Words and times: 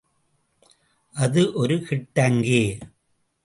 அது 1.13 1.53
ஒரு 1.53 1.75
கிட்டங்கி. 1.75 2.79